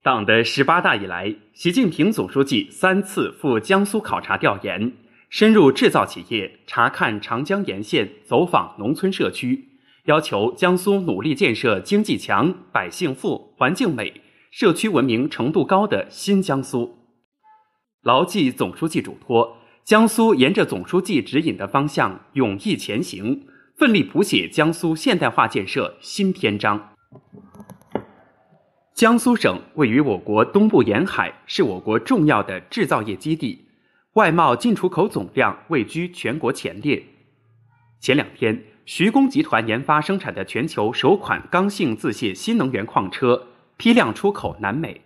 [0.00, 4.92] 党的十八大以来，习近平总书记三次赴江苏考察调研，
[5.28, 9.70] 深入制造企业，查看长江沿线，走访农村社区，
[10.04, 14.20] 要求江苏努力建设经济强、百姓富、环境美、
[14.52, 16.96] 社区文明程度高的新江苏。
[18.02, 23.44] 牢记总书记嘱托，江苏沿着总书记指引的方向勇毅前行，
[23.76, 26.90] 奋力谱写江苏现代化建设新篇章。
[28.98, 33.64] 江苏省位于我国东部沿海，是我国重要的制造业基地，
[34.14, 37.00] 外贸进出口总量位居全国前列。
[38.00, 45.00] 前两天，徐工集团研发生产的全球首款刚性自卸新能源矿车批量出口南美。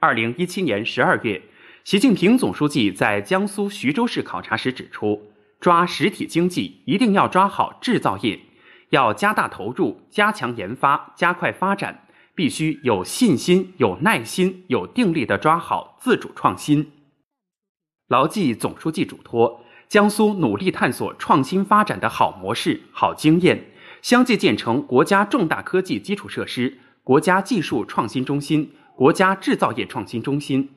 [0.00, 1.40] 二零一七年十二月，
[1.84, 8.40] 习近平总书记在江苏徐州市考察时指出，抓实体经济一定要抓好制造业，
[8.88, 12.00] 要加大投入，加强研发，加快发展。
[12.34, 16.90] 必须有信心、有耐心、有定力地抓好自主创新。
[18.08, 30.68] 牢记总书记嘱托，江苏努力探索创新发展的好模式、好经验，相继建成国家重大科技基础设施、国家技术创新中心、国家制造业创新中心。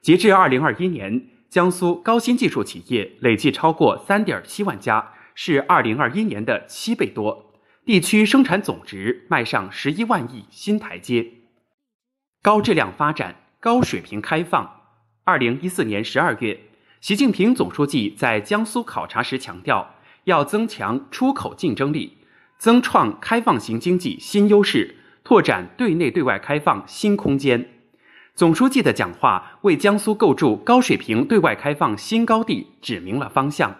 [0.00, 7.51] 截至二零二一年，江苏高新技术企业累计超过三点七万家，是二零二一年的七倍多。
[7.84, 11.26] 地区生产总值迈上十一万亿新台阶，
[12.40, 14.82] 高质量发展、高水平开放。
[15.24, 16.60] 二零一四年十二月，
[17.00, 22.18] 习近平总书记在江苏考察时强调，要增强出口竞争力，
[22.56, 24.94] 增创开放型经济新优势，
[25.24, 27.68] 拓展对内对外开放新空间。
[28.36, 33.76] 总书记的讲话为江苏构筑高水平对外开放新高地指明了方向。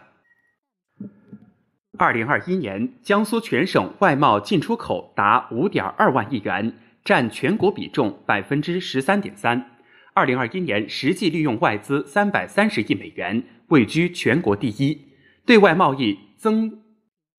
[1.99, 9.71] 二零二一年，江苏全省外贸进出口达五点二万亿元，占全国比重百分之十三点三。
[10.15, 15.07] 二零二一年实际利用外资三百三十亿美元，位居全国第一。
[15.45, 16.81] 对外贸易增，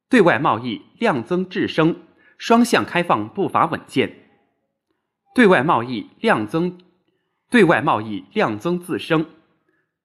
[0.07, 1.95] 对外贸易量增质升，
[2.37, 4.13] 双向开放步伐稳健。
[5.33, 6.77] 对外贸易量增，
[7.49, 9.25] 对外贸易量增自升，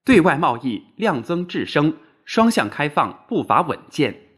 [0.03, 4.28] 对外贸易量增质升，双向开放步伐稳健。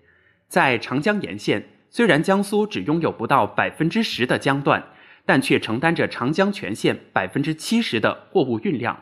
[0.52, 4.84] 在长江沿线，虽然江苏只拥有不到百分之十的江段，
[5.26, 9.02] 但却承担着长江全线百分之七十的货物运量。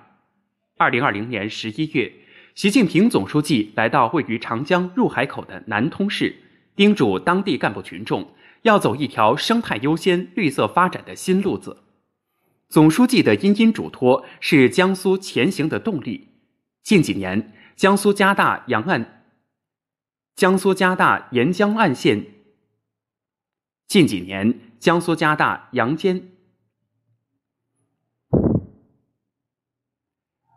[0.77, 2.13] 二零二零年十一月，
[2.53, 6.35] 习近平总书记来到位于长江入海口的南通市，
[6.75, 8.31] 叮嘱当地干部群众
[8.61, 11.77] 要走一条生态优先、绿色发展的新路子。
[12.67, 16.27] 总书记的殷殷嘱托是江苏前行的动力。
[16.83, 19.15] 近几年，江苏加大洋岸。
[20.39, 22.25] 江苏加大沿江岸线。
[23.87, 26.29] 近几年，江苏加大阳间。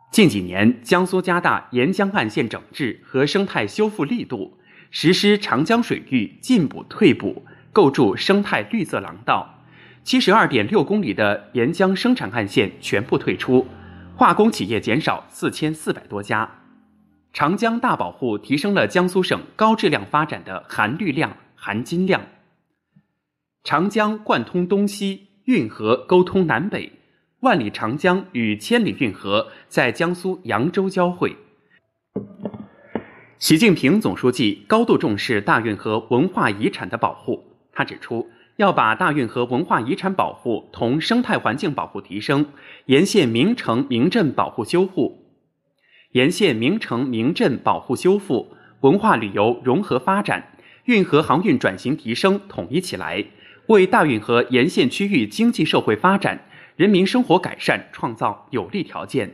[0.09, 4.57] 近几年，江苏加大沿江岸线整治和生态修复力度，
[4.89, 9.65] 实施长江水域进补退补，构筑生态绿色廊道。
[10.05, 13.67] 七十二点六公里的沿江生产岸线全部退出，
[14.15, 16.62] 化工企业减少四千四百多家。
[17.33, 22.21] 长江大保护提升了江苏省高质量发展的含绿量、含金量。
[23.63, 26.91] 长江贯通东西，运河沟通南北，
[27.39, 31.35] 万里长江与千里运河在江苏扬州交汇。
[33.39, 42.45] 习近平总书记高度重视大运河文化遗产的保护，他指出，要把大运河文化遗产保护同生态环境保护提升，
[42.85, 45.22] 沿线名城名镇保护修护。
[46.13, 50.51] 沿线名城名镇保护修复、文化旅游融合发展、
[50.85, 53.25] 运河航运转型提升统一起来，
[53.67, 59.33] 为大运河沿线区域经济社会发展、人民生活改善创造有利条件。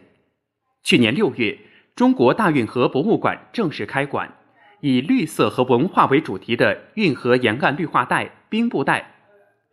[0.82, 1.60] 去年六月，
[1.96, 4.34] 中国大运河博物馆正式开馆，
[4.80, 9.16] 以绿色和文化为主题的运河沿岸绿化带、冰步带、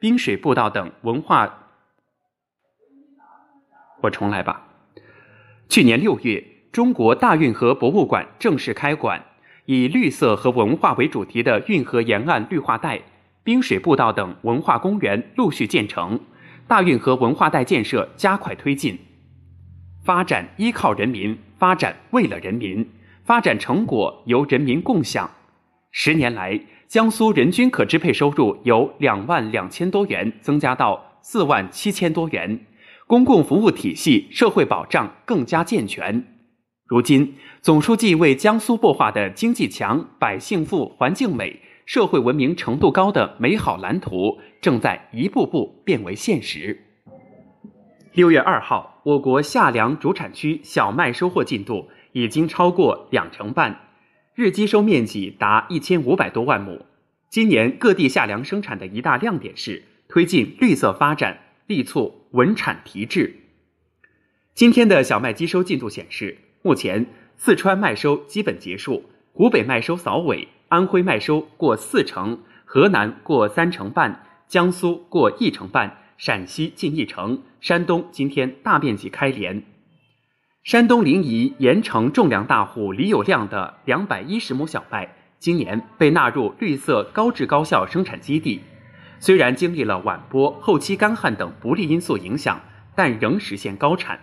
[0.00, 1.69] 冰水步道等文化。
[4.01, 4.66] 我重来吧。
[5.69, 6.55] 去年六月。
[6.77, 9.25] 中国大运河博物馆正式开馆，
[9.65, 13.01] 以绿色和文化为主题的运河沿岸绿化带、
[13.43, 16.21] 滨水步道等文化公园陆续建成，
[16.69, 18.99] 大运河文化带建设加快推进。
[20.05, 22.87] 发展依靠人民，发展为了人民，
[23.25, 25.31] 发展成果由人民共享。
[25.93, 32.67] 十年来，江苏人均可支配收入由两万两千多元增加到四万七千多元，
[33.07, 36.35] 公共服务体系、社会保障更加健全。
[36.86, 46.80] 如今，总书记为江苏擘画的经济强、百姓富、环境美、社会文明程度高的美好蓝图，正在一步步变为现实。
[48.12, 53.89] 六月二号，我国夏粮主产区小麦收获进度已经超过两成半，
[54.36, 56.86] 日积收面积达一千五百多万亩。
[57.28, 63.34] 今年各地夏粮生产的一大亮点是推进绿色发展，力促稳产提质。
[64.54, 75.98] 今天的小麦机收进度显示，目前四川麦收基本结束，湖北麦收扫尾，安徽麦收过四成，河南过三成半，江苏过一成半。
[76.18, 79.63] 陕西近一成，山东今天大面积开镰。
[80.65, 88.60] 山东临沂盐城种粮大户李有亮的两百一十亩小麦，今年被纳入绿色高质高效生产基地。
[89.21, 92.60] 虽然经历了晚播、后期干旱等不利因素影响，
[92.97, 94.18] 但仍实现高产。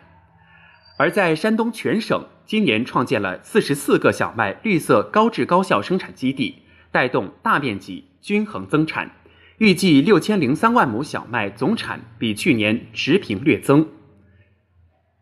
[0.96, 9.12] 而在山东全省，今年创建了四十四个小麦绿色高质高效生产基地，带动大面积均衡增产。
[9.60, 13.88] 预计六千零三万亩小麦总产比去年持平略增。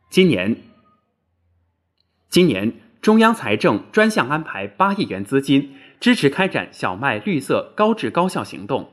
[0.09, 0.57] 今年，
[2.29, 8.89] 今年中央财政专项安排八亿元资金，支持开展小麦绿色高质高效行动。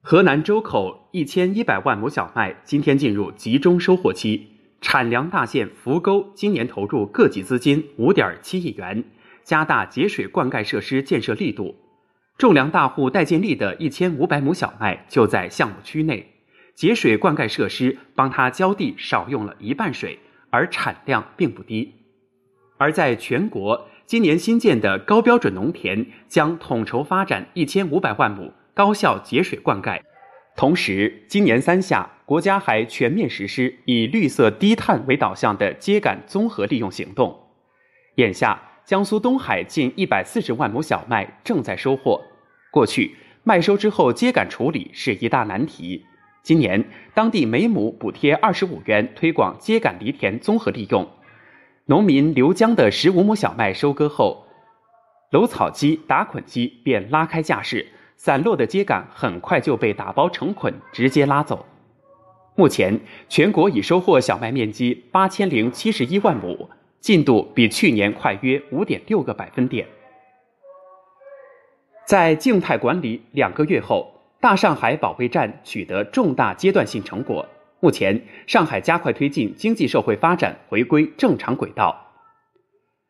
[0.00, 4.55] 河南周口一千一百万亩小麦今天进入集中收获期，
[4.86, 9.02] 产粮大县扶沟今年投入各级资金五点七亿元，
[9.42, 11.74] 加大节水灌溉设施建设力度。
[12.38, 16.34] 种粮大户戴建利的一千五百亩小麦就在项目区内，
[16.76, 21.92] 节水灌溉设施帮他浇地少用了一半水，而产量并不低。
[22.78, 30.00] 而在全国，今年新建的高标准农田将统筹发展一千五百万亩高效节水灌溉。
[30.56, 37.34] 同时，今年三夏，国家还全面实施以绿色低碳为导向的秸秆综合利用行动。
[38.16, 38.60] 眼下。
[38.86, 42.22] 江苏东海近一百四十万亩小麦正在收获。
[42.70, 46.06] 过去麦收之后秸秆处理是一大难题。
[46.44, 51.04] 今年当地每亩补贴二十五元，推广秸秆犁田综合利用。
[51.86, 54.46] 农民刘江的十五亩小麦收割后，
[55.32, 61.66] 搂草机、打捆机便拉开架势，散落的秸秆很快就被打包成捆，直接拉走。
[62.56, 62.98] 目前
[63.28, 66.68] 全国已收获小麦面积八千零七十一万亩。
[66.98, 69.86] 进度比去年快约五点六个百分点。
[72.04, 77.46] 在静态管理两个月后，大上海保卫战取得重大阶段性成果。
[77.78, 82.12] 目前，上海加快推进经济社会发展回归正常轨道。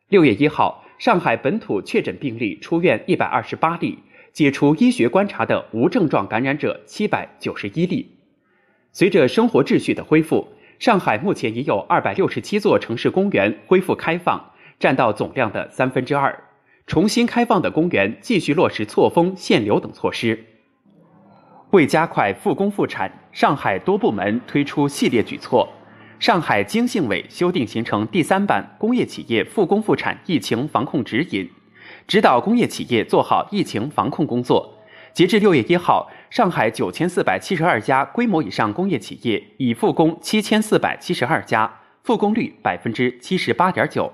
[0.09, 3.97] 六月一号，上海本土确诊病例出院一百二十八例，
[4.31, 8.16] 解除医学观察的无症状感染者七百九十一例。
[8.97, 10.47] 随着生活秩序的恢复。
[10.79, 14.43] 上海目前已有二百六十七座城市公园恢复开放，
[14.79, 16.35] 占到总量的三分之二。
[16.87, 20.43] 重新开放的公园继续落实错峰限流等措施。
[21.69, 25.69] 为加快复工复产，上海多部门推出系列举措。
[26.19, 31.47] 上海经信委修订形成第三版工业企业复工复产疫情防控指引，
[32.07, 34.73] 指导工业企业做好疫情防控工作。
[35.17, 44.13] 截至六月一号，上海九千四百七十二家规模以上工业企业已复工七千四百七十二家，复工率百分之七十八点九。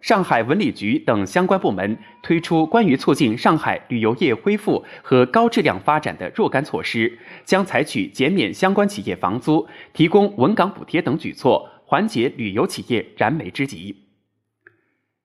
[0.00, 13.94] 上海文旅局等相关部门推出关于促进上海旅游业恢复和高质量发展的若干措施，将采取减免相关企业房租、提供稳岗补贴等举措，缓解旅游企业燃眉之急。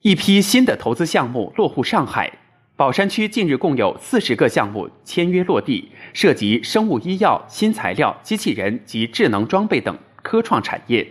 [0.03, 2.31] 一批新的投资项目落户上海。
[2.77, 11.07] 宝山区近日共有四十个项目签约落地，涉及生物医药、新材料、机器人及智能装备等科创产业，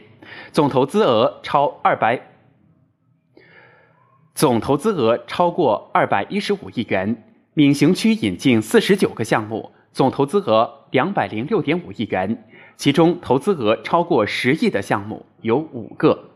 [0.52, 2.20] 总投资额超二百，
[4.32, 7.24] 总投资额超过二百一十五亿元。
[7.54, 12.44] 闵行区引进四十九个项目，总投资额两百零六点五亿元，
[12.76, 16.35] 其中投资额超过十亿的项目有五个。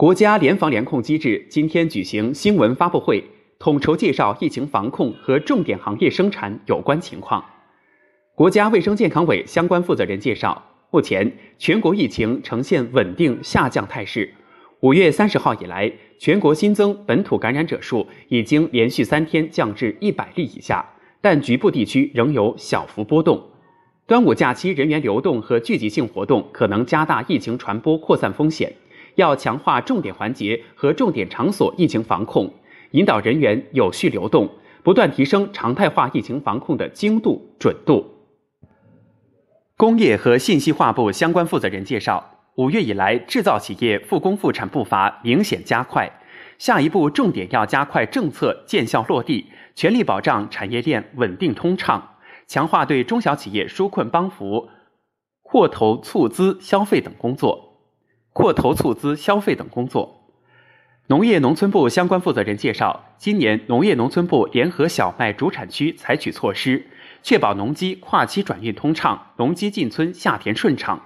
[0.00, 3.22] 国家联防联控机制今天举行新闻发布会，
[3.58, 7.44] 统筹介绍疫情防控和重点行业生产有关情况。
[8.34, 14.32] 国家卫生健康委相关负责人介绍，目前全国疫情呈现稳定下降态势。
[14.80, 20.82] 五月三十号以来，全国新增本土感染者数已经连续三天降至一百例以下，
[21.20, 23.38] 但局部地区仍有小幅波动。
[24.06, 28.72] 端午假期人员流动和聚集性活动可能加大疫情传播扩散风险。
[29.16, 32.52] 要强化重点环节和重点场所疫情防控，
[32.92, 34.48] 引导人员有序流动，
[34.82, 38.04] 不断提升常态化疫情防控的精度准度。
[39.76, 46.10] 工业和信息化部相关负责人介绍，五月以来，制造企业复工复产步伐明显加快，
[46.58, 54.68] 下一步重点要加快政策见效落地，全力保障产业链稳定通畅，强化对中小企业纾困帮扶、
[55.42, 57.69] 扩投促资消费等工作。
[58.40, 60.22] 扩投促资消费等工作。
[61.08, 66.86] 农业农村部相关负责人介绍，今年农业农村部联合小麦主产区采取措施，
[67.22, 71.02] 确保农机跨期转运通畅，农机进村下田顺畅。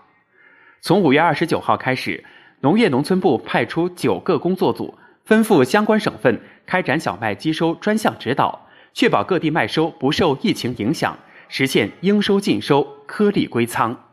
[0.80, 2.22] 从五月二十九号开始，
[2.60, 4.94] 农业农村部派出九个工作组，
[5.26, 14.03] 吩咐相关省份开展小麦机收专项指导，确保各地麦收不受疫情影响，实现应收尽收，颗粒归仓。